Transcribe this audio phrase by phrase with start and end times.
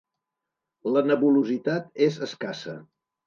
[0.95, 2.77] La nebulositat és escassa.